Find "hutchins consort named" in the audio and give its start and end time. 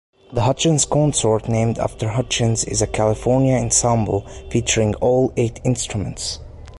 0.41-1.77